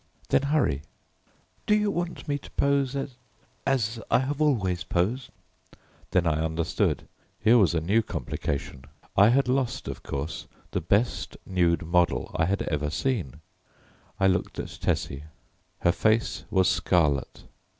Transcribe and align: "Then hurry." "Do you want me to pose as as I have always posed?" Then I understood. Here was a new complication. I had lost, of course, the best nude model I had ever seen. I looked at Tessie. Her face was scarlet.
"Then 0.29 0.41
hurry." 0.41 0.81
"Do 1.67 1.75
you 1.75 1.91
want 1.91 2.27
me 2.27 2.39
to 2.39 2.49
pose 2.49 2.95
as 2.95 3.17
as 3.67 3.99
I 4.09 4.17
have 4.17 4.41
always 4.41 4.83
posed?" 4.83 5.29
Then 6.09 6.25
I 6.25 6.43
understood. 6.43 7.07
Here 7.39 7.59
was 7.59 7.75
a 7.75 7.81
new 7.81 8.01
complication. 8.01 8.85
I 9.15 9.29
had 9.29 9.47
lost, 9.47 9.87
of 9.87 10.01
course, 10.01 10.47
the 10.71 10.81
best 10.81 11.37
nude 11.45 11.85
model 11.85 12.31
I 12.35 12.45
had 12.45 12.63
ever 12.63 12.89
seen. 12.89 13.41
I 14.19 14.25
looked 14.25 14.57
at 14.57 14.75
Tessie. 14.81 15.25
Her 15.81 15.91
face 15.91 16.45
was 16.49 16.67
scarlet. 16.67 17.43